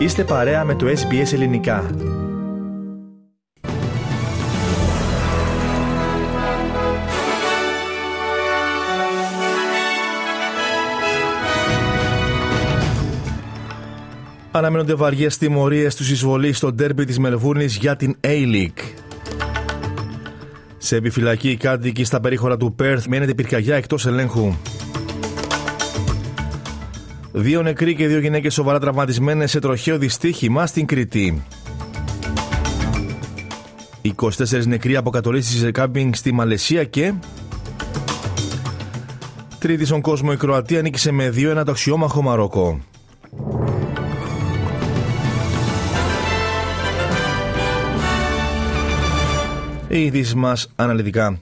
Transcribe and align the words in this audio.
Είστε 0.00 0.24
παρέα 0.24 0.64
με 0.64 0.74
το 0.74 0.86
SBS 0.86 1.32
Ελληνικά. 1.32 1.90
Αναμένονται 14.50 14.94
βαριές 14.94 15.38
τιμωρίες 15.38 15.92
στους 15.92 16.10
εισβολείς 16.10 16.56
στο 16.56 16.72
ντέρμπι 16.72 17.04
της 17.04 17.18
Μελβούρνης 17.18 17.76
για 17.76 17.96
την 17.96 18.16
A-League. 18.20 18.94
Σε 20.78 20.96
επιφυλακή 20.96 21.56
κάτοικοι 21.56 22.04
στα 22.04 22.20
περίχωρα 22.20 22.56
του 22.56 22.74
Πέρθ 22.74 23.06
μένεται 23.06 23.34
πυρκαγιά 23.34 23.76
εκτός 23.76 24.06
ελέγχου. 24.06 24.54
Δύο 27.32 27.62
νεκροί 27.62 27.94
και 27.94 28.06
δύο 28.06 28.18
γυναίκες 28.18 28.54
σοβαρά 28.54 28.78
τραυματισμένες 28.78 29.50
σε 29.50 29.58
τροχαίο 29.58 29.98
δυστύχημα 29.98 30.66
στην 30.66 30.86
Κρήτη. 30.86 31.42
24 34.02 34.66
νεκροί 34.66 34.96
από 34.96 35.10
κατολίσεις 35.10 35.60
σε 35.60 35.70
κάμπινγκ 35.70 36.14
στη 36.14 36.32
Μαλαισία 36.32 36.84
και... 36.84 37.12
Τρίτη 39.58 39.84
στον 39.84 40.00
κόσμο 40.00 40.30
η 40.32 40.36
Κροατία 40.36 40.82
νίκησε 40.82 41.10
με 41.10 41.32
2-1 41.36 41.62
το 41.64 41.70
αξιόμαχο 41.70 42.22
Μαρόκο. 42.22 42.80
Οι 49.88 50.04
ειδήσει 50.04 50.36
μας 50.36 50.72
αναλυτικά. 50.76 51.40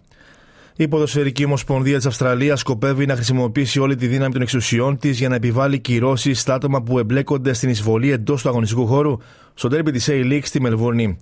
Η 0.81 0.89
Ποδοσφαιρική 0.89 1.45
Ομοσπονδία 1.45 1.97
της 1.97 2.07
Αυστραλίας 2.07 2.61
σκοπεύει 2.61 3.07
να 3.07 3.15
χρησιμοποιήσει 3.15 3.81
όλη 3.81 3.97
τη 3.97 4.07
δύναμη 4.07 4.33
των 4.33 4.43
εξουσιών 4.43 4.99
της 4.99 5.19
για 5.19 5.29
να 5.29 5.35
επιβάλλει 5.35 5.79
κυρώσεις 5.79 6.41
στα 6.41 6.55
άτομα 6.55 6.83
που 6.83 6.99
εμπλέκονται 6.99 7.53
στην 7.53 7.69
εισβολή 7.69 8.11
εντός 8.11 8.43
του 8.43 8.49
αγωνιστικού 8.49 8.87
χώρου 8.87 9.17
στο 9.55 9.69
τέρμι 9.69 9.91
της 9.91 10.09
A-League 10.11 10.41
στη 10.43 10.61
Μελβούρνη. 10.61 11.19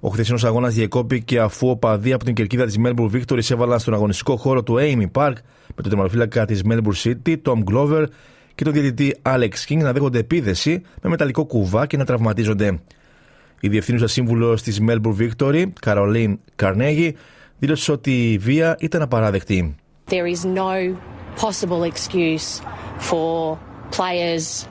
Ο 0.00 0.08
χθεσινός 0.08 0.44
αγώνας 0.44 0.74
διεκόπηκε 0.74 1.40
αφού 1.40 1.70
ο 1.70 1.76
παδί 1.76 2.12
από 2.12 2.24
την 2.24 2.34
κερκίδα 2.34 2.64
της 2.64 2.76
Melbourne 2.84 3.10
Victory 3.10 3.50
έβαλαν 3.50 3.78
στον 3.78 3.94
αγωνιστικό 3.94 4.36
χώρο 4.36 4.62
του 4.62 4.76
Amy 4.78 5.06
Park 5.12 5.32
με 5.66 5.82
τον 5.82 5.88
τερματοφύλακα 5.88 6.44
της 6.44 6.62
Melbourne 6.68 7.02
City, 7.02 7.36
Tom 7.42 7.62
Glover, 7.72 8.04
και 8.54 8.64
τον 8.64 8.72
διαιτητή 8.72 9.14
Alex 9.22 9.50
King 9.68 9.76
να 9.76 9.92
δέχονται 9.92 10.18
επίδεση 10.18 10.82
με 11.02 11.10
μεταλλικό 11.10 11.44
κουβά 11.44 11.86
και 11.86 11.96
να 11.96 12.04
τραυματίζονται. 12.04 12.78
Η 13.60 13.68
διευθύνουσα 13.68 14.06
σύμβουλος 14.06 14.62
της 14.62 14.80
Melbourne 14.88 15.28
Victory, 15.28 15.64
Caroline 15.84 16.34
Carnegie, 16.62 17.12
δήλωσε 17.58 17.92
ότι 17.92 18.32
η 18.32 18.38
βία 18.38 18.76
ήταν 18.80 19.02
απαράδεκτη. 19.02 19.76
There 20.10 20.26
is 20.34 20.44
no 20.44 20.96
possible 21.46 21.82
excuse 21.92 22.48
for 23.08 23.58
players, 23.98 24.66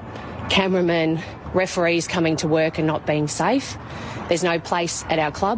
cameramen, 0.50 1.10
referees 1.54 2.08
coming 2.08 2.36
to 2.44 2.48
work 2.48 2.74
and 2.80 2.88
not 2.94 3.02
being 3.12 3.28
safe. 3.28 3.68
There's 4.30 4.44
no 4.44 4.58
place 4.72 4.96
at 5.14 5.20
our 5.26 5.34
club, 5.40 5.58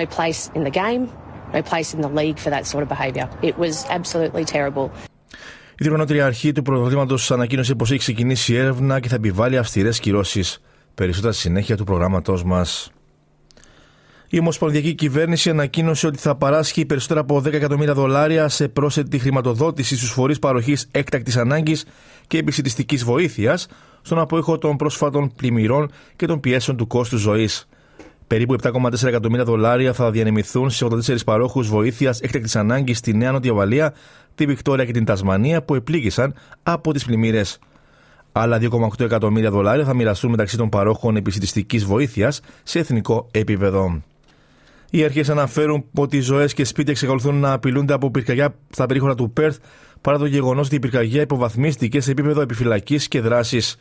no 0.00 0.04
place 0.16 0.40
in 0.56 0.62
the 0.68 0.74
game, 0.82 1.02
no 1.56 1.62
place 1.62 1.88
in 1.94 2.00
the 2.06 2.12
league 2.20 2.38
for 2.44 2.50
that 2.54 2.64
sort 2.66 2.82
of 2.84 2.88
behaviour. 2.88 3.26
It 3.50 3.56
was 3.58 3.74
absolutely 3.98 4.44
terrible. 4.44 4.90
Η 5.74 5.82
διοργανώτρια 5.82 6.26
αρχή 6.26 6.52
του 6.52 6.62
πρωτοδήματο 6.62 7.16
ανακοίνωσε 7.28 7.74
πω 7.74 7.84
έχει 7.84 7.96
ξεκινήσει 7.96 8.54
έρευνα 8.54 9.00
και 9.00 9.08
θα 9.08 9.14
επιβάλλει 9.14 9.58
αυστηρέ 9.58 9.90
κυρώσει. 9.90 10.44
Περισσότερα 10.94 11.32
συνέχεια 11.32 11.76
του 11.76 11.84
προγράμματό 11.84 12.38
μα. 12.44 12.66
Η 14.32 14.38
Ομοσπονδιακή 14.38 14.94
Κυβέρνηση 14.94 15.50
ανακοίνωσε 15.50 16.06
ότι 16.06 16.18
θα 16.18 16.34
παράσχει 16.34 16.86
περισσότερα 16.86 17.20
από 17.20 17.36
10 17.36 17.52
εκατομμύρια 17.52 17.94
δολάρια 17.94 18.48
σε 18.48 18.68
πρόσθετη 18.68 19.18
χρηματοδότηση 19.18 19.96
στους 19.96 20.10
φορείς 20.10 20.38
παροχής 20.38 20.88
έκτακτης 20.90 21.36
ανάγκης 21.36 21.84
και 22.26 22.38
επισητιστική 22.38 22.96
βοήθειας 22.96 23.66
στον 24.02 24.18
απόϊχο 24.18 24.58
των 24.58 24.76
πρόσφατων 24.76 25.32
πλημμυρών 25.36 25.90
και 26.16 26.26
των 26.26 26.40
πιέσεων 26.40 26.76
του 26.76 26.86
κόστου 26.86 27.16
ζωής. 27.16 27.68
Περίπου 28.26 28.56
7,4 28.62 29.08
εκατομμύρια 29.08 29.44
δολάρια 29.44 29.92
θα 29.92 30.10
διανεμηθούν 30.10 30.70
σε 30.70 30.84
84 30.84 31.16
παρόχους 31.24 31.68
βοήθειας 31.68 32.20
έκτακτης 32.20 32.56
ανάγκης 32.56 32.98
στη 32.98 33.14
Νέα 33.14 33.32
Νότια 33.32 33.54
Βαλία, 33.54 33.94
τη 34.34 34.46
Βικτόρια 34.46 34.84
και 34.84 34.92
την 34.92 35.04
Τασμανία 35.04 35.62
που 35.62 35.74
επλήγησαν 35.74 36.34
από 36.62 36.92
τις 36.92 37.04
πλημμύρες. 37.04 37.58
Άλλα 38.32 38.58
2,8 38.58 39.04
εκατομμύρια 39.04 39.50
δολάρια 39.50 39.84
θα 39.84 39.94
μοιραστούν 39.94 40.30
μεταξύ 40.30 40.56
των 40.56 40.68
παρόχων 40.68 41.16
επισητιστική 41.16 41.78
βοήθειας 41.78 42.40
σε 42.62 42.78
εθνικό 42.78 43.28
επίπεδο. 43.30 44.02
Οι 44.90 45.04
αρχές 45.04 45.28
αναφέρουν 45.28 45.84
ότι 45.94 46.16
οι 46.16 46.20
ζωές 46.20 46.54
και 46.54 46.64
σπίτια 46.64 46.92
εξακολουθούν 46.92 47.34
να 47.34 47.52
απειλούνται 47.52 47.92
από 47.92 48.10
πυρκαγιά 48.10 48.54
στα 48.70 48.86
περίχωρα 48.86 49.14
του 49.14 49.32
Πέρθ 49.32 49.58
παρά 50.00 50.18
το 50.18 50.26
γεγονός 50.26 50.66
ότι 50.66 50.74
η 50.74 50.78
πυρκαγιά 50.78 51.20
υποβαθμίστηκε 51.20 52.00
σε 52.00 52.10
επίπεδο 52.10 52.40
επιφυλακής 52.40 53.08
και 53.08 53.20
δράσης. 53.20 53.76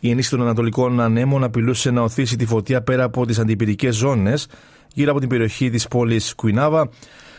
Η 0.00 0.10
ενίσχυση 0.10 0.36
των 0.36 0.44
Ανατολικών 0.44 1.00
Ανέμων 1.00 1.44
απειλούσε 1.44 1.90
να 1.90 2.02
οθήσει 2.02 2.36
τη 2.36 2.46
φωτιά 2.46 2.82
πέρα 2.82 3.04
από 3.04 3.26
τις 3.26 3.38
αντιπυρικές 3.38 3.96
ζώνες 3.96 4.46
γύρω 4.94 5.10
από 5.10 5.20
την 5.20 5.28
περιοχή 5.28 5.70
της 5.70 5.88
πόλης 5.88 6.34
Κουινάβα 6.34 6.90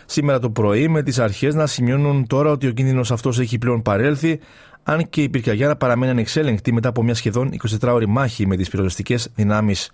σήμερα 0.05 0.39
το 0.39 0.49
πρωί, 0.49 0.87
με 0.87 1.03
τις 1.03 1.19
αρχές 1.19 1.55
να 1.55 1.67
σημειώνουν 1.67 2.27
τώρα 2.27 2.51
ότι 2.51 2.67
ο 2.67 2.71
κίνδυνος 2.71 3.11
αυτός 3.11 3.39
έχει 3.39 3.57
πλέον 3.57 3.81
παρέλθει, 3.81 4.39
αν 4.83 5.09
και 5.09 5.23
η 5.23 5.29
πυρκαγιά 5.29 5.75
παραμένει 5.75 6.11
ανεξέλεγκτη 6.11 6.73
μετά 6.73 6.89
από 6.89 7.03
μια 7.03 7.13
σχεδόν 7.13 7.51
24 7.81 7.93
ώρη 7.93 8.07
μάχη 8.07 8.47
με 8.47 8.55
τις 8.55 8.69
πυροσβεστικές 8.69 9.29
δυνάμεις. 9.35 9.91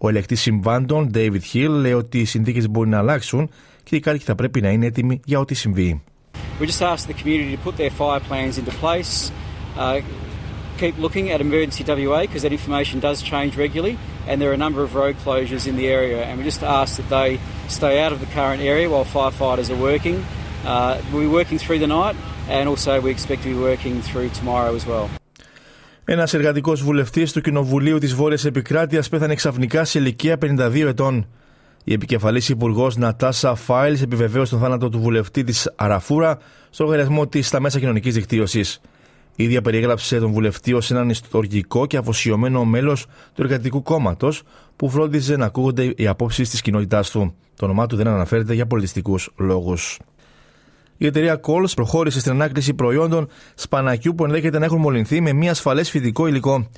Ο 0.00 0.08
ελεκτή 0.08 0.34
συμβάντων, 0.34 1.10
David 1.14 1.40
Hill, 1.52 1.68
λέει 1.68 1.92
ότι 1.92 2.20
οι 2.20 2.24
συνθήκε 2.24 2.68
μπορεί 2.68 2.88
να 2.88 2.98
αλλάξουν 2.98 3.50
και 3.82 3.96
οι 3.96 4.00
κάτοικοι 4.00 4.24
θα 4.24 4.34
πρέπει 4.34 4.60
να 4.60 4.70
είναι 4.70 4.86
έτοιμοι 4.86 5.20
για 5.24 5.38
ό,τι 5.38 5.54
συμβεί. 5.54 6.02
We 6.60 6.66
just 6.66 6.82
ask 6.82 7.06
the 7.06 7.14
community 7.14 7.56
to 7.56 7.62
put 7.68 7.76
their 7.76 7.90
fire 7.90 8.20
plans 8.28 8.56
into 8.58 8.72
place. 8.82 9.30
Uh, 9.76 10.00
keep 10.78 10.96
looking 10.98 11.30
at 11.30 11.40
emergency 11.40 11.82
WA 11.84 12.20
because 12.22 12.42
that 12.42 12.52
information 12.52 13.00
does 13.00 13.22
change 13.22 13.56
regularly 13.56 13.98
and 14.26 14.40
there 14.40 14.50
are 14.50 14.54
a 14.60 14.62
number 14.66 14.82
of 14.82 14.94
road 14.94 15.16
closures 15.24 15.66
in 15.66 15.76
the 15.76 15.86
area 15.88 16.22
and 16.24 16.38
we 16.38 16.44
just 16.44 16.62
ask 16.62 16.96
that 16.96 17.08
they 17.08 17.40
stay 17.68 18.00
out 18.04 18.12
of 18.12 18.20
the 18.20 18.26
current 18.26 18.62
area 18.62 18.88
while 18.88 19.04
firefighters 19.04 19.68
are 19.70 19.80
working. 19.90 20.24
Uh, 20.64 21.00
we'll 21.12 21.22
be 21.22 21.28
working 21.28 21.58
through 21.58 21.78
the 21.78 21.86
night 21.86 22.16
and 22.48 22.68
also 22.68 23.00
we 23.00 23.10
expect 23.10 23.42
to 23.42 23.48
be 23.54 23.58
working 23.58 24.02
through 24.02 24.28
tomorrow 24.30 24.74
as 24.74 24.86
well. 24.86 25.10
Ένας 26.05 26.33
εργατικός 26.33 26.83
βουλευτής 26.83 27.31
του 27.31 27.41
Κοινοβουλίου 27.41 27.97
της 27.97 28.15
Βόρειας 28.15 28.45
Επικράτειας 28.45 29.09
πέθανε 29.09 29.35
ξαφνικά 29.35 29.85
σε 29.85 29.99
ηλικία 29.99 30.37
52 30.37 30.87
ετών. 30.87 31.27
Η 31.83 31.93
επικεφαλής 31.93 32.49
υπουργός 32.49 32.97
Νατάσα 32.97 33.55
Φάιλς 33.55 34.01
επιβεβαίωσε 34.01 34.51
τον 34.51 34.59
θάνατο 34.59 34.89
του 34.89 34.99
βουλευτή 34.99 35.43
της 35.43 35.71
Αραφούρα 35.75 36.37
στο 36.69 36.83
λογαριασμό 36.83 37.27
της 37.27 37.47
στα 37.47 37.59
μέσα 37.59 37.79
κοινωνικής 37.79 38.13
δικτύωσης. 38.13 38.81
Η 39.35 39.43
ίδια 39.43 39.61
περιέγραψε 39.61 40.19
τον 40.19 40.31
βουλευτή 40.31 40.73
ως 40.73 40.91
έναν 40.91 41.09
ιστορικό 41.09 41.85
και 41.85 41.97
αφοσιωμένο 41.97 42.65
μέλος 42.65 43.05
του 43.33 43.41
Εργατικού 43.41 43.81
Κόμματος 43.81 44.43
που 44.75 44.89
φρόντιζε 44.89 45.37
να 45.37 45.45
ακούγονται 45.45 45.93
οι 45.95 46.07
απόψεις 46.07 46.49
της 46.49 46.61
κοινότητάς 46.61 47.09
του. 47.09 47.35
Το 47.55 47.65
όνομά 47.65 47.85
του 47.85 47.95
δεν 47.95 48.07
αναφέρεται 48.07 48.53
για 48.53 48.65
πολιτιστικούς 48.65 49.29
λόγους 49.37 49.99
η 51.01 51.05
εταιρεία 51.05 51.39
Coles 51.43 51.69
προχώρησε 51.75 52.19
στην 52.19 52.31
ανάκριση 52.31 52.73
προϊόντων 52.73 53.27
σπανακιού 53.55 54.15
που 54.15 54.23
ενδέχεται 54.25 54.59
να 54.59 54.65
έχουν 54.65 54.79
μολυνθεί 54.79 55.21
με 55.21 55.33
μία 55.33 55.51
ασφαλές 55.51 55.89
φυτικό 55.89 56.27
υλικό. 56.27 56.69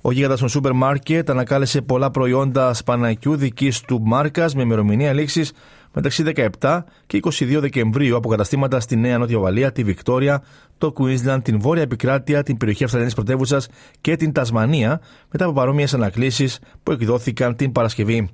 Ο 0.00 0.12
γίγαντας 0.12 0.38
των 0.38 0.48
σούπερ 0.48 0.72
μάρκετ 0.72 1.30
ανακάλεσε 1.30 1.80
πολλά 1.80 2.10
προϊόντα 2.10 2.74
σπανακιού 2.74 3.36
δικής 3.36 3.80
του 3.80 4.00
μάρκας 4.02 4.54
με 4.54 4.62
ημερομηνία 4.62 5.12
λήξης 5.12 5.52
μεταξύ 5.92 6.32
17 6.60 6.84
και 7.06 7.20
22 7.22 7.58
Δεκεμβρίου 7.60 8.16
από 8.16 8.28
καταστήματα 8.28 8.80
στη 8.80 8.96
Νέα 8.96 9.18
Νότια 9.18 9.38
Βαλία, 9.38 9.72
τη 9.72 9.84
Βικτόρια, 9.84 10.42
το 10.78 10.92
Queensland, 10.98 11.38
την 11.42 11.60
Βόρεια 11.60 11.82
Επικράτεια, 11.82 12.42
την 12.42 12.56
περιοχή 12.56 12.82
Αυστραλιανής 12.82 13.16
Πρωτεύουσας 13.16 13.68
και 14.00 14.16
την 14.16 14.32
Τασμανία 14.32 15.00
μετά 15.30 15.44
από 15.44 15.54
παρόμοιες 15.54 15.94
ανακλήσεις 15.94 16.58
που 16.82 16.92
εκδόθηκαν 16.92 17.56
την 17.56 17.72
Παρασκευή. 17.72 18.28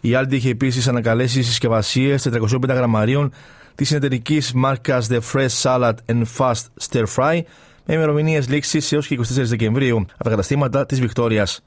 Η 0.00 0.10
Aldi 0.14 0.32
είχε 0.32 0.50
επίσης 0.50 0.88
ανακαλέσει 0.88 1.42
συσκευασίες 1.42 2.28
450 2.32 2.68
γραμμαρίων 2.68 3.32
της 3.74 3.88
συνεταιρικής 3.88 4.52
μάρκας 4.52 5.08
The 5.10 5.18
Fresh 5.32 5.62
Salad 5.62 5.94
and 6.06 6.22
Fast 6.38 6.62
Stir 6.90 7.04
Fry 7.16 7.40
με 7.86 7.94
ημερομηνίες 7.94 8.48
λήξης 8.48 8.92
έως 8.92 9.06
και 9.06 9.14
24 9.14 9.22
Δεκεμβρίου 9.42 9.96
από 9.96 10.24
τα 10.24 10.30
καταστήματα 10.30 10.86
της 10.86 11.00
Βικτόριας. 11.00 11.64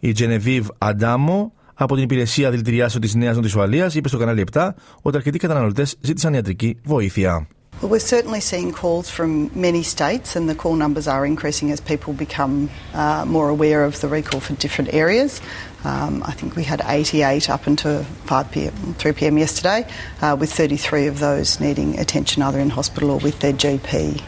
Η 0.00 0.14
Genevieve 0.18 0.66
Adamo 0.78 1.50
από 1.74 1.94
την 1.94 2.04
υπηρεσία 2.04 2.50
δηλητηριάσεων 2.50 3.02
της 3.02 3.14
Νέας 3.14 3.36
Νότια 3.36 3.90
είπε 3.94 4.08
στο 4.08 4.18
κανάλι 4.18 4.44
7 4.52 4.68
ότι 5.02 5.16
αρκετοί 5.16 5.38
καταναλωτές 5.38 5.96
ζήτησαν 6.00 6.34
ιατρική 6.34 6.78
βοήθεια. 6.84 7.48
Well, 7.80 7.92
we're 7.92 7.98
certainly 8.00 8.40
seeing 8.40 8.72
calls 8.72 9.08
from 9.08 9.50
many 9.58 9.82
states, 9.82 10.36
and 10.36 10.50
the 10.50 10.54
call 10.54 10.74
numbers 10.74 11.08
are 11.08 11.24
increasing 11.24 11.70
as 11.70 11.80
people 11.80 12.12
become 12.12 12.68
uh, 12.92 13.24
more 13.26 13.48
aware 13.48 13.84
of 13.84 13.98
the 14.02 14.08
recall 14.08 14.40
for 14.40 14.52
different 14.52 14.92
areas. 14.92 15.40
Um, 15.82 16.22
I 16.26 16.32
think 16.32 16.56
we 16.56 16.64
had 16.64 16.82
88 16.84 17.48
up 17.48 17.66
until 17.66 18.04
5 18.04 18.50
p.m., 18.50 18.94
3 18.98 19.12
p.m. 19.12 19.38
yesterday, 19.38 19.90
uh, 20.20 20.36
with 20.38 20.52
33 20.52 21.06
of 21.06 21.20
those 21.20 21.58
needing 21.58 21.98
attention 21.98 22.42
either 22.42 22.60
in 22.60 22.68
hospital 22.68 23.12
or 23.12 23.18
with 23.18 23.40
their 23.40 23.54
GP. 23.54 24.20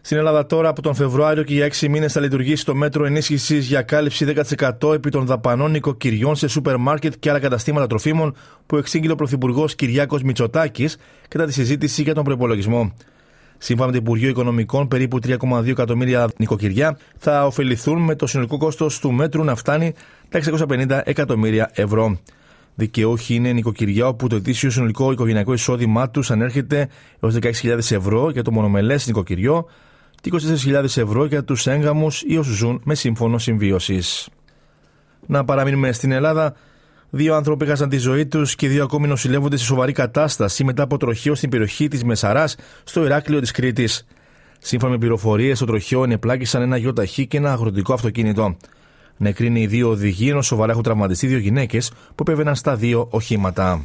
Στην 0.00 0.16
Ελλάδα 0.16 0.46
τώρα 0.46 0.68
από 0.68 0.82
τον 0.82 0.94
Φεβρουάριο 0.94 1.42
και 1.42 1.54
για 1.54 1.68
6 1.68 1.88
μήνες 1.88 2.12
θα 2.12 2.20
λειτουργήσει 2.20 2.64
το 2.64 2.74
μέτρο 2.74 3.04
ενίσχυσης 3.04 3.66
για 3.66 3.82
κάλυψη 3.82 4.34
10% 4.80 4.94
επί 4.94 5.10
των 5.10 5.26
δαπανών 5.26 5.70
νοικοκυριών 5.70 6.36
σε 6.36 6.48
σούπερ 6.48 6.76
μάρκετ 6.76 7.12
και 7.18 7.30
άλλα 7.30 7.38
καταστήματα 7.38 7.86
τροφίμων 7.86 8.36
που 8.66 8.76
εξήγηλε 8.76 9.12
ο 9.12 9.14
Πρωθυπουργός 9.14 9.74
Κυριάκος 9.74 10.22
Μητσοτάκης 10.22 10.96
κατά 11.28 11.44
τη 11.44 11.52
συζήτηση 11.52 12.02
για 12.02 12.14
τον 12.14 12.24
προπολογισμό. 12.24 12.92
Σύμφωνα 13.58 13.86
με 13.86 13.92
το 13.92 13.98
Υπουργείο 14.02 14.28
Οικονομικών, 14.28 14.88
περίπου 14.88 15.18
3,2 15.26 15.66
εκατομμύρια 15.66 16.28
νοικοκυριά 16.36 16.98
θα 17.16 17.46
ωφεληθούν 17.46 17.98
με 17.98 18.14
το 18.14 18.26
συνολικό 18.26 18.58
κόστος 18.58 18.98
του 18.98 19.12
μέτρου 19.12 19.44
να 19.44 19.54
φτάνει 19.54 19.94
τα 20.28 20.40
650 20.68 21.00
εκατομμύρια 21.04 21.70
ευρώ. 21.74 22.18
Δικαιούχοι 22.74 23.34
είναι 23.34 23.52
νοικοκυριά 23.52 24.06
όπου 24.06 24.28
το 24.28 24.36
ετήσιο 24.36 24.70
συνολικό 24.70 25.12
οικογενειακό 25.12 25.52
εισόδημά 25.52 26.10
τους 26.10 26.30
ανέρχεται 26.30 26.88
έως 27.20 27.36
16.000 27.62 27.76
ευρώ 27.76 28.30
για 28.30 28.42
το 28.42 28.52
μονομελές 28.52 29.06
νοικοκυριό 29.06 29.64
και 29.64 29.87
24.000 30.22 30.84
ευρώ 30.84 31.24
για 31.24 31.44
τους 31.44 31.66
έγκαμου 31.66 32.06
ή 32.26 32.36
όσους 32.36 32.56
ζουν 32.56 32.80
με 32.84 32.94
σύμφωνο 32.94 33.38
συμβίωσης. 33.38 34.28
Να 35.26 35.44
παραμείνουμε 35.44 35.92
στην 35.92 36.12
Ελλάδα. 36.12 36.54
Δύο 37.10 37.34
άνθρωποι 37.34 37.64
έχασαν 37.64 37.88
τη 37.88 37.96
ζωή 37.96 38.26
τους 38.26 38.54
και 38.54 38.68
δύο 38.68 38.84
ακόμη 38.84 39.06
νοσηλεύονται 39.06 39.56
σε 39.56 39.64
σοβαρή 39.64 39.92
κατάσταση 39.92 40.64
μετά 40.64 40.82
από 40.82 40.96
τροχείο 40.96 41.34
στην 41.34 41.50
περιοχή 41.50 41.88
της 41.88 42.04
Μεσαράς, 42.04 42.56
στο 42.84 43.04
Ηράκλειο 43.04 43.40
της 43.40 43.50
Κρήτης. 43.50 44.06
Σύμφωνα 44.58 44.92
με 44.92 44.98
πληροφορίες, 44.98 45.56
στο 45.56 45.66
τροχείο 45.66 46.04
ενεπλάκησαν 46.04 46.62
ένα 46.62 46.76
γιοταχή 46.76 47.26
και 47.26 47.36
ένα 47.36 47.52
αγροτικό 47.52 47.92
αυτοκίνητο. 47.92 48.56
Νεκρίνει 49.16 49.60
οι 49.60 49.66
δύο 49.66 49.88
οδηγοί, 49.88 50.28
ενώ 50.28 50.42
σοβαρά 50.42 50.70
έχουν 50.70 50.82
τραυματιστεί 50.82 51.26
δύο 51.26 51.38
γυναίκες 51.38 51.90
που 51.90 52.22
επέβαιναν 52.26 52.54
στα 52.54 52.76
δύο 52.76 53.08
οχήματα. 53.10 53.84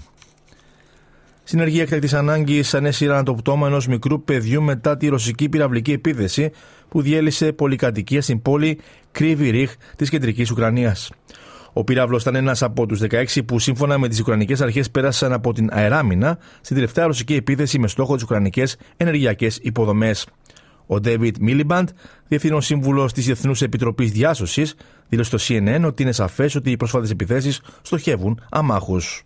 Συνεργεία 1.45 1.81
έκτακτη 1.81 2.15
ανάγκης 2.15 2.73
ανέσυραν 2.73 3.23
το 3.23 3.33
πτώμα 3.33 3.67
ενός 3.67 3.87
μικρού 3.87 4.23
παιδιού 4.23 4.61
μετά 4.61 4.97
τη 4.97 5.07
ρωσική 5.07 5.49
πυραυλική 5.49 5.91
επίθεση 5.91 6.51
που 6.89 7.01
διέλυσε 7.01 7.51
πολυκατοικία 7.51 8.21
στην 8.21 8.41
πόλη 8.41 8.79
Κρύβι 9.11 9.49
Ριχ 9.49 9.73
της 9.95 10.09
κεντρικής 10.09 10.51
Ουκρανίας. 10.51 11.11
Ο 11.73 11.83
πύραυλο 11.83 12.17
ήταν 12.21 12.35
ένας 12.35 12.61
από 12.61 12.85
τους 12.85 12.99
16 12.99 13.45
που 13.45 13.59
σύμφωνα 13.59 13.97
με 13.97 14.07
τις 14.07 14.19
Ουκρανικές 14.19 14.61
Αρχές 14.61 14.91
πέρασαν 14.91 15.33
από 15.33 15.53
την 15.53 15.69
αεράμινα 15.71 16.37
στην 16.61 16.75
τελευταία 16.75 17.05
ρωσική 17.05 17.35
επίθεση 17.35 17.79
με 17.79 17.87
στόχο 17.87 18.13
τις 18.13 18.23
Ουκρανικές 18.23 18.77
ενεργειακές 18.97 19.59
υποδομές. 19.61 20.27
Ο 20.85 20.99
Ντέβιτ 20.99 21.35
Μίλιμπαντ, 21.39 21.89
διευθύνων 22.27 22.61
σύμβουλος 22.61 23.13
της 23.13 23.25
Διεθνούς 23.25 23.61
Επιτροπής 23.61 24.11
Διάσωσης, 24.11 24.75
δήλωσε 25.09 25.37
στο 25.37 25.55
CNN 25.55 25.81
ότι 25.85 26.01
είναι 26.01 26.11
σαφές 26.11 26.55
ότι 26.55 26.71
οι 26.71 26.77
πρόσφατες 26.77 27.09
επιθέσεις 27.09 27.61
στοχεύουν 27.81 28.39
αμάχους. 28.49 29.23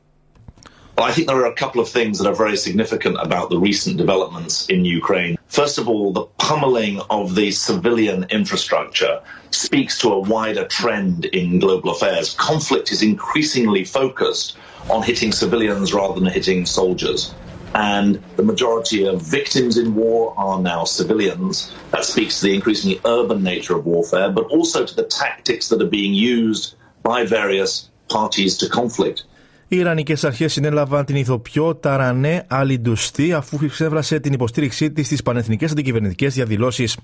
I 0.99 1.11
think 1.11 1.27
there 1.27 1.37
are 1.37 1.45
a 1.45 1.53
couple 1.53 1.79
of 1.79 1.87
things 1.87 2.17
that 2.17 2.27
are 2.27 2.33
very 2.33 2.57
significant 2.57 3.17
about 3.21 3.51
the 3.51 3.59
recent 3.59 3.97
developments 3.97 4.65
in 4.65 4.83
Ukraine. 4.83 5.37
First 5.47 5.77
of 5.77 5.87
all, 5.87 6.11
the 6.11 6.25
pummeling 6.39 7.01
of 7.11 7.35
the 7.35 7.51
civilian 7.51 8.25
infrastructure 8.31 9.21
speaks 9.51 9.99
to 9.99 10.11
a 10.11 10.19
wider 10.19 10.65
trend 10.65 11.25
in 11.25 11.59
global 11.59 11.91
affairs. 11.91 12.33
Conflict 12.33 12.91
is 12.91 13.03
increasingly 13.03 13.83
focused 13.85 14.57
on 14.89 15.03
hitting 15.03 15.31
civilians 15.31 15.93
rather 15.93 16.19
than 16.19 16.29
hitting 16.29 16.65
soldiers. 16.65 17.33
and 17.75 18.23
the 18.37 18.43
majority 18.43 19.05
of 19.05 19.21
victims 19.21 19.77
in 19.77 19.93
war 19.93 20.33
are 20.37 20.59
now 20.59 20.83
civilians. 20.83 21.71
That 21.91 22.05
speaks 22.05 22.39
to 22.39 22.47
the 22.47 22.55
increasingly 22.55 22.99
urban 23.05 23.43
nature 23.43 23.75
of 23.77 23.85
warfare, 23.85 24.31
but 24.31 24.45
also 24.45 24.85
to 24.85 24.95
the 24.95 25.03
tactics 25.03 25.67
that 25.67 25.81
are 25.81 25.85
being 25.85 26.13
used 26.13 26.75
by 27.03 27.25
various 27.25 27.89
parties 28.07 28.57
to 28.59 28.69
conflict. 28.69 29.25
Οι 29.69 29.77
Ιρανικές 29.77 30.23
αρχές 30.23 30.53
συνέλαβαν 30.53 31.05
την 31.05 31.15
ηθοποιό 31.15 31.75
Ταρανέ 31.75 32.43
Αλιντουστή 32.47 33.33
αφού 33.33 33.59
εξέφρασε 33.61 34.19
την 34.19 34.33
υποστήριξή 34.33 34.91
της 34.91 35.05
στις 35.05 35.23
πανεθνικές 35.23 35.71
αντικυβερνητικές 35.71 36.33
διαδηλώσεις. 36.33 36.97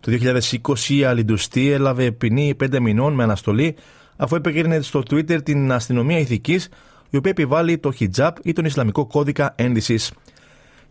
Το 0.00 0.12
2020 0.12 0.88
η 0.88 1.04
Αλιντουστή 1.04 1.70
έλαβε 1.70 2.10
ποινή 2.10 2.54
5 2.60 2.78
μηνών 2.80 3.14
με 3.14 3.22
αναστολή 3.22 3.76
αφού 4.16 4.36
επεκρίνεται 4.36 4.82
στο 4.82 5.02
Twitter 5.10 5.42
την 5.42 5.72
αστυνομία 5.72 6.18
ηθικής 6.18 6.68
η 7.10 7.16
οποία 7.16 7.30
επιβάλλει 7.30 7.78
το 7.78 7.92
χιτζάπ 7.92 8.36
ή 8.42 8.52
τον 8.52 8.64
Ισλαμικό 8.64 9.06
κώδικα 9.06 9.54
ένδυσης. 9.56 10.12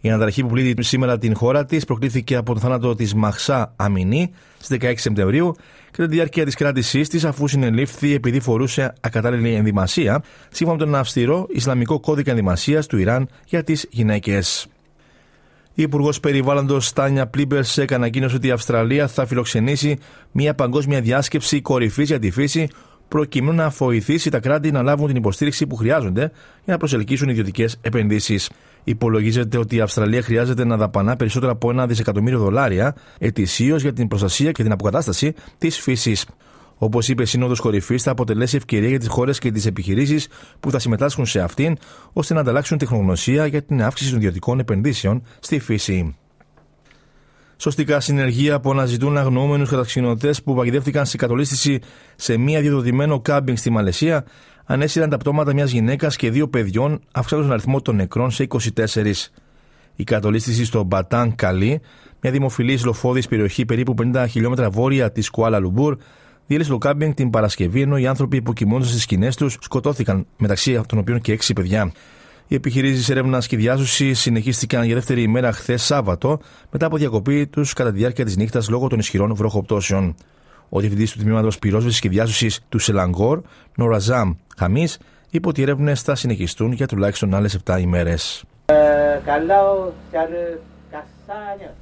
Η 0.05 0.09
αναταραχή 0.09 0.41
που 0.41 0.47
πλήττει 0.47 0.83
σήμερα 0.83 1.17
την 1.17 1.35
χώρα 1.35 1.65
της 1.65 1.85
προκλήθηκε 1.85 2.35
από 2.35 2.53
τον 2.53 2.61
θάνατο 2.61 2.95
της 2.95 3.13
Μαχσά 3.13 3.73
Αμινή 3.75 4.31
στις 4.59 4.77
16 4.81 4.93
Σεπτεμβρίου 4.95 5.55
και 5.91 6.01
τη 6.01 6.07
διάρκεια 6.07 6.45
της 6.45 6.55
κράτησής 6.55 7.09
της 7.09 7.25
αφού 7.25 7.47
συνελήφθη 7.47 8.13
επειδή 8.13 8.39
φορούσε 8.39 8.93
ακατάλληλη 9.01 9.53
ενδυμασία, 9.53 10.23
σύμφωνα 10.51 10.79
με 10.79 10.85
τον 10.85 10.95
αυστηρό 10.95 11.47
Ισλαμικό 11.49 11.99
κώδικα 11.99 12.29
ενδυμασίας 12.29 12.85
του 12.85 12.97
Ιράν 12.97 13.27
για 13.45 13.63
τις 13.63 13.87
γυναίκες. 13.89 14.67
Η 15.73 15.81
Υπουργός 15.81 16.19
Περιβάλλοντος 16.19 16.87
Στάνια 16.87 17.27
Πλίμπερσεκ 17.27 17.93
ανακοίνωσε 17.93 18.35
ότι 18.35 18.47
η 18.47 18.51
Αυστραλία 18.51 19.07
θα 19.07 19.25
φιλοξενήσει 19.25 19.97
μια 20.31 20.53
παγκόσμια 20.55 21.01
διάσκεψη 21.01 21.61
κορυφής 21.61 22.07
για 22.07 22.19
τη 22.19 22.31
φύση 22.31 22.67
προκειμένου 23.07 23.55
να 23.55 23.69
βοηθήσει 23.69 24.29
τα 24.29 24.39
κράτη 24.39 24.71
να 24.71 24.81
λάβουν 24.81 25.07
την 25.07 25.15
υποστήριξη 25.15 25.67
που 25.67 25.75
χρειάζονται 25.75 26.21
για 26.63 26.73
να 26.73 26.77
προσελκύσουν 26.77 27.29
ιδιωτικές 27.29 27.77
επενδύσεις. 27.81 28.49
Υπολογίζεται 28.83 29.57
ότι 29.57 29.75
η 29.75 29.81
Αυστραλία 29.81 30.21
χρειάζεται 30.21 30.65
να 30.65 30.77
δαπανά 30.77 31.15
περισσότερα 31.15 31.51
από 31.51 31.69
ένα 31.69 31.87
δισεκατομμύριο 31.87 32.39
δολάρια 32.39 32.95
ετησίως 33.19 33.81
για 33.81 33.93
την 33.93 34.07
προστασία 34.07 34.51
και 34.51 34.63
την 34.63 34.71
αποκατάσταση 34.71 35.33
της 35.57 35.79
φύσης. 35.79 36.25
Όπως 36.77 37.07
είπε 37.09 37.23
η 37.23 37.25
Σύνοδος 37.25 37.59
Κορυφής, 37.59 38.03
θα 38.03 38.11
αποτελέσει 38.11 38.55
ευκαιρία 38.55 38.89
για 38.89 38.99
τις 38.99 39.07
χώρες 39.07 39.39
και 39.39 39.51
τις 39.51 39.65
επιχειρήσεις 39.65 40.27
που 40.59 40.71
θα 40.71 40.79
συμμετάσχουν 40.79 41.25
σε 41.25 41.39
αυτήν, 41.39 41.77
ώστε 42.13 42.33
να 42.33 42.39
ανταλλάξουν 42.39 42.77
τεχνογνωσία 42.77 43.45
για 43.45 43.63
την 43.63 43.83
αύξηση 43.83 44.09
των 44.09 44.19
ιδιωτικών 44.19 44.59
επενδύσεων 44.59 45.23
στη 45.39 45.59
φύση. 45.59 46.15
Σωστικά 47.57 47.99
συνεργεία 47.99 48.59
που 48.59 48.71
αναζητούν 48.71 49.17
αγνοούμενους 49.17 49.69
καταξινωτέ 49.69 50.33
που 50.43 50.55
παγιδεύτηκαν 50.55 51.05
σε 51.05 51.17
κατολίσθηση 51.17 51.79
σε 52.15 52.37
μία 52.37 52.61
διαδοδημένο 52.61 53.19
κάμπινγκ 53.19 53.57
στη 53.57 53.69
Μαλαισία 53.69 54.25
ανέσυραν 54.65 55.09
τα 55.09 55.17
πτώματα 55.17 55.53
μιας 55.53 55.71
γυναίκας 55.71 56.15
και 56.15 56.31
δύο 56.31 56.47
παιδιών, 56.47 56.99
αυξάνοντας 57.11 57.49
τον 57.49 57.59
αριθμό 57.59 57.81
των 57.81 57.95
νεκρών 57.95 58.31
σε 58.31 58.43
24. 58.43 59.29
Η 59.95 60.03
κατολίσθηση 60.03 60.65
στο 60.65 60.83
Μπατάν 60.83 61.35
Καλή, 61.35 61.81
μια 62.21 62.31
δημοφιλή 62.31 62.79
λοφόδη 62.79 63.27
περιοχή 63.27 63.65
περίπου 63.65 63.93
50 64.13 64.25
χιλιόμετρα 64.29 64.69
βόρεια 64.69 65.11
της 65.11 65.29
Κουάλα 65.29 65.59
Λουμπούρ, 65.59 65.97
διέλυσε 66.47 66.69
το 66.69 66.77
κάμπινγκ 66.77 67.13
την 67.13 67.29
Παρασκευή 67.29 67.81
ενώ 67.81 67.97
οι 67.97 68.07
άνθρωποι 68.07 68.41
που 68.41 68.53
κοιμούνταν 68.53 68.87
στις 68.87 69.01
σκηνές 69.01 69.35
τους 69.35 69.57
σκοτώθηκαν, 69.61 70.25
μεταξύ 70.37 70.81
των 70.87 70.99
οποίων 70.99 71.21
και 71.21 71.31
έξι 71.31 71.53
παιδιά. 71.53 71.91
Οι 72.47 72.55
επιχειρήσεις 72.55 73.09
έρευνας 73.09 73.47
και 73.47 73.57
διάσωσης 73.57 74.19
συνεχίστηκαν 74.19 74.83
για 74.83 74.95
δεύτερη 74.95 75.21
ημέρα 75.21 75.51
χθες 75.51 75.83
Σάββατο, 75.83 76.39
μετά 76.71 76.85
από 76.85 76.97
διακοπή 76.97 77.47
τους 77.47 77.73
κατά 77.73 77.91
τη 77.91 77.97
διάρκεια 77.97 78.25
της 78.25 78.37
νύχτας 78.37 78.69
λόγω 78.69 78.87
των 78.87 78.99
ισχυρών 78.99 79.35
βροχοπτώσεων. 79.35 80.15
Ο 80.69 80.79
διευθυντής 80.79 81.11
του 81.11 81.19
τμήματος 81.19 81.59
πυρόσβεσης 81.59 81.99
και 81.99 82.09
διάσωσης 82.09 82.59
του 82.69 82.79
Σελαγκόρ, 82.79 83.41
Νοραζάμ 83.75 84.33
Χαμί, 84.57 84.87
είπε 85.29 85.47
ότι 85.47 85.59
οι 85.59 85.63
έρευνες 85.63 86.01
θα 86.01 86.15
συνεχιστούν 86.15 86.71
για 86.71 86.87
τουλάχιστον 86.87 87.33
άλλες 87.33 87.53
7 87.65 87.79
ημέρες. 87.79 88.43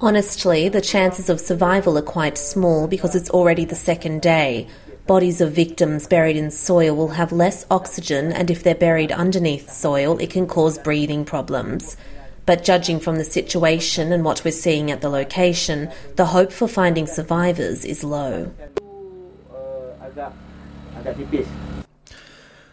Honestly, 0.08 0.70
the 0.70 0.82
chances 0.82 1.30
of 1.34 1.38
survival 1.50 1.94
are 2.02 2.10
quite 2.18 2.38
small 2.54 2.88
because 2.88 3.14
it's 3.20 3.32
already 3.38 3.66
the 3.66 3.80
second 3.90 4.22
day. 4.22 4.66
Bodies 5.06 5.42
of 5.42 5.52
victims 5.52 6.08
buried 6.08 6.38
in 6.38 6.50
soil 6.50 6.96
will 6.96 7.10
have 7.10 7.34
less 7.34 7.66
oxygen, 7.70 8.32
and 8.32 8.50
if 8.50 8.64
they're 8.64 8.84
buried 8.88 9.12
underneath 9.12 9.70
soil, 9.70 10.18
it 10.24 10.30
can 10.30 10.48
cause 10.48 10.78
breathing 10.78 11.26
problems. 11.26 11.98
But 12.46 12.64
judging 12.64 13.00
from 13.02 13.18
the 13.18 13.26
situation 13.26 14.14
and 14.14 14.24
what 14.24 14.46
we're 14.46 14.62
seeing 14.66 14.92
at 14.92 15.02
the 15.02 15.10
location, 15.10 15.90
the 16.16 16.28
hope 16.28 16.52
for 16.54 16.70
finding 16.70 17.08
survivors 17.08 17.84
is 17.84 18.04
low. 18.04 18.52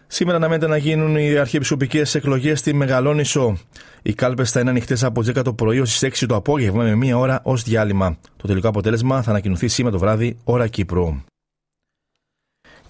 Σήμερα 0.07 0.37
αναμένεται 0.37 0.67
να 0.67 0.77
γίνουν 0.77 1.17
οι 1.17 1.37
αρχιεπισκοπικέ 1.37 2.03
εκλογέ 2.13 2.55
στη 2.55 2.75
Μεγαλόνισο. 2.75 3.59
Οι 4.03 4.15
κάλπε 4.15 4.45
θα 4.45 4.61
είναι 4.61 4.71
ανοιχτέ 4.71 4.97
από 5.03 5.23
τι 5.23 5.31
10 5.39 5.45
το 5.45 5.53
πρωί 5.53 5.81
ω 5.81 5.85
τι 5.85 5.99
6 6.01 6.25
το 6.29 6.35
απόγευμα 6.35 6.83
με 6.83 6.95
μία 6.95 7.19
ώρα 7.19 7.41
ω 7.45 7.57
διάλειμμα. 7.57 8.17
Το 8.37 8.47
τελικό 8.47 8.69
αποτέλεσμα 8.69 9.23
θα 9.23 9.31
ανακοινωθεί 9.31 9.69
σήμερα 9.69 9.95
το 9.95 10.01
βράδυ, 10.01 10.37
ώρα 10.45 10.69
Κύπρου. 10.69 11.30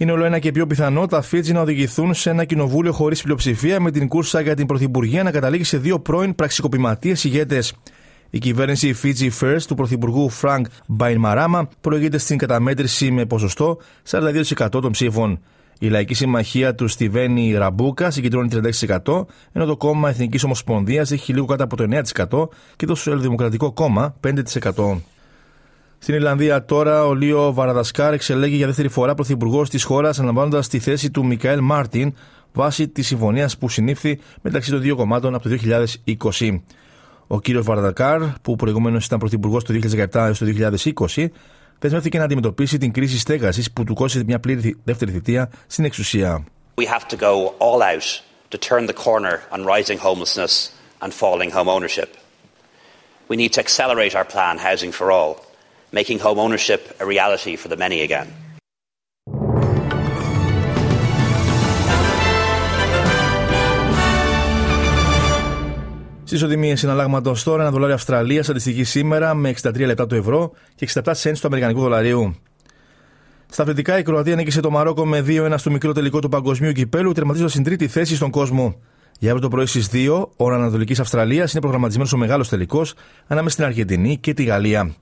Είναι 0.01 0.13
όλο 0.13 0.25
ένα 0.25 0.39
και 0.39 0.53
πιο 0.53 0.67
πιθανό 0.67 1.07
τα 1.07 1.23
Φίτζι 1.23 1.53
να 1.53 1.61
οδηγηθούν 1.61 2.15
σε 2.15 2.31
ένα 2.31 2.45
κοινοβούλιο 2.45 2.93
χωρίς 2.93 3.23
πλειοψηφία 3.23 3.81
με 3.81 3.91
την 3.91 4.09
κούρσα 4.09 4.41
για 4.41 4.55
την 4.55 4.67
Πρωθυπουργία 4.67 5.23
να 5.23 5.31
καταλήγει 5.31 5.65
σε 5.65 5.79
δύο 5.79 6.01
πρώην 6.01 6.35
πραξικοπηματίες 6.35 7.25
ηγέτες. 7.25 7.75
Η 8.31 8.39
κυβέρνηση 8.39 8.95
Fiji 9.03 9.31
First 9.41 9.63
του 9.67 9.75
Πρωθυπουργού 9.75 10.29
Φρανκ 10.29 10.67
Μπαϊνμαράμα 10.87 11.69
προηγείται 11.81 12.19
στην 12.19 12.39
καταμέτρηση 12.39 13.11
με 13.11 13.25
ποσοστό 13.25 13.79
42% 14.11 14.69
των 14.71 14.91
ψήφων. 14.91 15.41
Η 15.79 15.89
Λαϊκή 15.89 16.15
Συμμαχία 16.15 16.75
του 16.75 16.89
Στιβένι 16.89 17.55
Ραμπούκα 17.55 18.11
συγκεντρώνει 18.11 18.49
36%, 19.07 19.25
ενώ 19.53 19.65
το 19.65 19.77
κόμμα 19.77 20.09
Εθνικής 20.09 20.45
Ομοσπονδίας 20.45 21.11
έχει 21.11 21.33
λίγο 21.33 21.47
κάτω 21.47 21.65
από 21.65 21.77
το 21.77 21.87
9% 22.31 22.49
και 22.77 22.87
το 22.87 22.95
Σοσιαλδημοκρατικό 22.95 23.73
Κόμμα 23.73 24.15
5%. 24.21 25.01
Στην 26.03 26.15
Ιρλανδία 26.15 26.65
τώρα 26.65 27.07
ο 27.07 27.15
Λίο 27.15 27.53
Βαράντκαρ 27.53 28.13
εξελέγη 28.13 28.57
για 28.57 28.67
δεύτερη 28.67 28.89
φορά 28.89 29.15
πρωθυπουργός 29.15 29.71
της 29.71 29.85
χώρας, 29.85 30.19
αναλαμβάνοντας 30.19 30.69
τη 30.69 30.79
θέση 30.79 31.11
του 31.11 31.27
Μίχολ 31.27 31.61
Μάρτιν 31.61 32.15
βάσει 32.53 32.89
της 32.89 33.07
συμφωνίας 33.07 33.59
που 33.59 33.69
συνήφθη 33.69 34.21
μεταξύ 34.43 34.71
των 34.71 34.81
δύο 34.81 34.97
κομμάτων 34.97 35.35
από 35.35 35.49
το 35.49 35.49
2020. 35.49 36.63
Ο 37.27 37.41
κύριος 37.41 37.65
Βαραδακάρ, 37.65 38.23
που 38.43 38.57
προηγουμένως 38.57 39.05
ήταν 39.05 39.19
πρωθυπουργός 39.19 39.65
το 39.65 39.73
2017 39.73 40.27
έως 40.27 40.39
το 40.39 40.47
2020, 40.47 41.31
δεσμεύτηκε 41.79 42.19
να 42.19 42.25
αντιμετωπίσει 42.25 42.79
την 42.79 42.93
κρίση 42.93 43.19
στέγασης 43.19 43.73
που 43.73 43.85
του 43.85 43.95
κόστησε 43.95 44.25
μια 44.25 44.41
πλήρη 44.41 44.77
δεύτερη 44.85 45.11
θητεία 45.11 45.51
στην 45.67 45.85
εξουσία. 45.85 46.45
We 46.77 46.87
have 46.87 47.07
to 47.09 47.17
go 47.17 47.55
all 47.59 47.83
out 47.83 48.23
to 48.51 48.59
turn 48.69 48.87
the 48.87 48.99
corner 49.07 49.35
on 49.55 49.61
rising 49.77 49.99
homelessness 49.99 50.53
and 51.03 51.13
falling 51.13 51.51
home 51.51 51.69
ownership. 51.77 52.11
We 53.29 53.37
need 53.37 53.53
to 53.57 53.61
accelerate 53.67 54.15
our 54.19 54.29
plan 54.35 54.55
Housing 54.69 54.93
for 54.99 55.07
All, 55.19 55.50
making 55.93 56.19
home 56.27 56.39
ownership 56.39 56.81
a 57.01 57.05
reality 57.05 57.57
for 57.57 57.69
the 57.69 57.77
many 57.77 58.01
again. 58.09 58.27
Στις 66.25 66.43
οδημίες 66.43 66.79
συναλλάγματος 66.81 67.43
τώρα, 67.43 67.63
ένα 67.63 67.71
δολάριο 67.71 67.95
Αυστραλίας 67.95 68.49
αντιστοιχεί 68.49 68.85
σήμερα 68.85 69.35
με 69.35 69.55
63 69.63 69.87
λεπτά 69.87 70.07
του 70.07 70.15
ευρώ 70.15 70.53
και 70.75 70.89
67 70.95 71.13
cents 71.23 71.39
του 71.41 71.47
Αμερικανικού 71.47 71.81
δολαρίου. 71.81 72.35
Στα 73.49 73.63
αθλητικά, 73.63 73.99
η 73.99 74.03
Κροατία 74.03 74.35
νίκησε 74.35 74.61
το 74.61 74.71
Μαρόκο 74.71 75.07
με 75.07 75.25
2-1 75.27 75.55
στο 75.57 75.71
μικρό 75.71 75.93
τελικό 75.93 76.19
του 76.19 76.29
παγκοσμίου 76.29 76.73
κυπέλου, 76.73 77.13
τερματίζοντας 77.13 77.53
στην 77.53 77.65
τρίτη 77.65 77.89
θέση 77.89 78.15
στον 78.17 78.31
κόσμο. 78.31 78.81
Για 79.19 79.31
αύριο 79.31 79.49
το 79.49 79.55
πρωί 79.55 79.67
στις 79.67 79.89
2, 79.93 80.29
ώρα 80.37 80.57
Ανατολικής 80.57 81.01
Αυστραλίας, 81.01 81.53
είναι 81.53 81.61
προγραμματισμένος 81.61 82.13
ο 82.13 82.17
μεγάλος 82.17 82.49
τελικός 82.49 82.95
ανάμεσα 83.27 83.55
στην 83.55 83.65
Αργεντινή 83.65 84.19
και 84.19 84.35
τη 84.35 84.43
Γαλλία. 84.43 84.95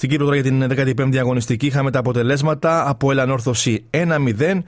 Στην 0.00 0.12
Κύπρο 0.12 0.26
τώρα 0.26 0.40
για 0.40 0.50
την 0.50 0.66
15η 0.96 1.16
αγωνιστική 1.16 1.66
είχαμε 1.66 1.90
τα 1.90 1.98
αποτελέσματα 1.98 2.88
από 2.88 3.10
Ελανόρθωση 3.10 3.84
1-0 3.90 4.58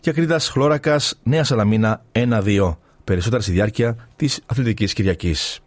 και 0.00 0.10
Ακρίδας 0.10 0.48
Χλώρακας 0.48 1.20
Νέα 1.22 1.44
Σαλαμίνα 1.44 2.02
1-2 2.12 2.76
περισσότερα 3.04 3.42
στη 3.42 3.52
διάρκεια 3.52 3.96
της 4.16 4.40
Αθλητικής 4.46 4.92
Κυριακής. 4.92 5.60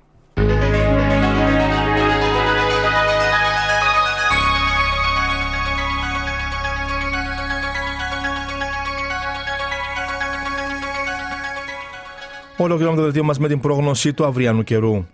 Ολοκληρώνουμε 12.57 12.97
το 12.97 13.03
δελτίο 13.03 13.23
μας 13.23 13.39
με 13.39 13.47
την 13.47 13.59
πρόγνωση 13.59 14.13
του 14.13 14.25
αυριανού 14.25 14.63
καιρού. 14.63 15.05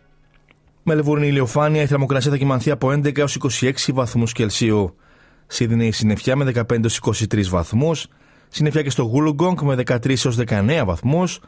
Μελβούρνη 0.87 1.27
ηλιοφάνεια, 1.27 1.81
η 1.81 1.85
θερμοκρασία 1.85 2.31
θα 2.31 2.37
κοιμανθεί 2.37 2.71
από 2.71 2.91
11 2.91 3.17
έως 3.17 3.37
26 3.61 3.71
βαθμούς 3.93 4.31
Κελσίου. 4.31 4.95
Σίδνεϊ 5.47 5.91
συννεφιά 5.91 6.35
με 6.35 6.51
15 6.55 6.83
έως 6.83 6.99
23 6.99 7.49
βαθμούς. 7.49 8.07
Συννεφιά 8.47 8.81
και 8.81 8.89
στο 8.89 9.03
Γούλουγκονγκ 9.03 9.61
με 9.61 9.75
13 9.75 10.25
έως 10.25 10.35
19 10.35 10.83
βαθμούς. 10.85 11.39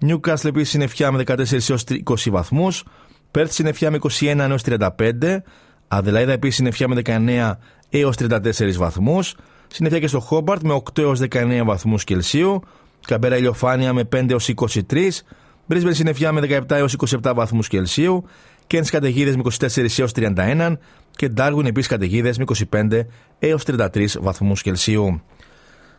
Νιούκασλ 0.00 0.48
επίσης 0.48 0.70
συννεφιά 0.70 1.12
με 1.12 1.18
14 1.26 1.68
έως 1.68 1.84
20 2.04 2.30
βαθμούς. 2.30 2.84
Πέρθ 3.30 3.52
συννεφιά 3.52 3.90
με 3.90 3.96
21 3.96 4.48
έως 4.48 4.62
35. 4.62 5.42
Αδελαίδα 5.88 6.32
επίσης 6.32 6.56
συννεφιά 6.56 6.88
με 6.88 6.94
19 6.94 7.58
έως 7.90 8.16
34 8.16 8.76
βαθμούς. 8.76 9.34
Συννεφιά 9.66 10.00
και 10.00 10.06
στο 10.06 10.20
Χόμπαρτ 10.20 10.62
με 10.62 10.72
8 10.74 11.02
έως 11.02 11.20
19 11.20 11.62
βαθμούς 11.64 12.04
Κελσίου. 12.04 12.62
Καμπέρα 13.06 13.36
ηλιοφάνεια 13.36 13.92
με 13.92 14.04
5 14.04 14.30
έως 14.30 14.48
23. 14.48 15.22
Μπρίσμπερ 15.66 15.94
συννεφιά 15.94 16.32
με 16.32 16.40
17 16.40 16.70
έως 16.70 16.96
27 17.22 17.32
βαθμούς 17.34 17.68
Κελσίου. 17.68 18.24
Κέντ 18.66 18.86
καταιγίδες 18.90 19.36
με 19.36 19.42
24 19.42 19.98
έως 19.98 20.12
31. 20.12 20.76
Και 21.10 21.28
Ντάργουιν 21.28 21.66
επίσης 21.66 21.88
καταιγίδες 21.88 22.38
με 22.38 22.44
25 22.72 23.06
έως 23.38 23.64
33 23.66 24.06
βαθμούς 24.20 24.62
Κελσίου. 24.62 25.22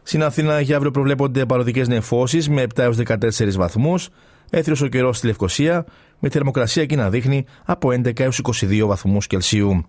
Στην 0.03 0.23
Αθήνα 0.23 0.59
για 0.59 0.75
αύριο 0.75 0.91
προβλέπονται 0.91 1.45
παροδικές 1.45 1.87
νεφώσεις 1.87 2.49
με 2.49 2.61
7 2.61 2.79
έως 2.79 2.97
14 2.97 3.57
βαθμούς. 3.57 4.09
Έθριος 4.49 4.81
ο 4.81 4.87
καιρός 4.87 5.17
στη 5.17 5.27
Λευκοσία, 5.27 5.85
με 6.19 6.29
θερμοκρασία 6.29 6.81
εκεί 6.81 6.95
να 6.95 7.09
δείχνει 7.09 7.45
από 7.65 7.89
11 7.91 8.19
έως 8.19 8.41
22 8.43 8.87
βαθμούς 8.87 9.27
Κελσίου. 9.27 9.85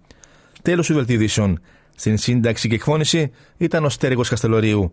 Τέλος 0.63 0.87
του 0.87 0.95
δελτίου 0.95 1.29
Στην 1.95 2.17
σύνταξη 2.17 2.69
και 2.69 2.75
εκφώνηση 2.75 3.31
ήταν 3.57 3.85
ο 3.85 3.89
Στέργο 3.89 4.23
Καστελωρίου. 4.29 4.93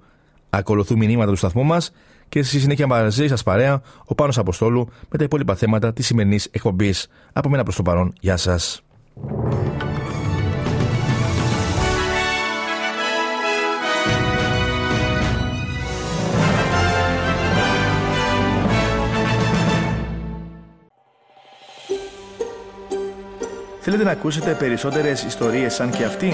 Ακολουθούν 0.50 0.98
μηνύματα 0.98 1.32
του 1.32 1.38
σταθμού 1.38 1.64
μας 1.64 1.92
και 2.30 2.44
στη 2.44 2.60
συνέχεια 2.60 2.88
μαζί 2.88 3.28
σας 3.28 3.44
παρέα 3.44 3.82
ο 4.06 4.16
Πάνος 4.16 4.38
Αποστόλου 4.38 4.90
με 5.10 5.18
τα 5.18 5.24
υπόλοιπα 5.24 5.56
θέματα 5.56 5.94
της 5.94 6.06
σημερινής 6.06 6.48
εκπομπής. 6.52 7.08
Από 7.34 7.50
μένα 7.50 7.64
προς 7.64 7.76
το 7.76 7.82
παρόν, 7.82 8.14
γεια 8.20 8.38
σας. 8.38 8.82
Θέλετε 23.88 24.04
να 24.04 24.12
ακούσετε 24.12 24.54
περισσότερες 24.54 25.24
ιστορίες 25.24 25.74
σαν 25.74 25.92
και 25.92 26.04
αυτήν; 26.04 26.34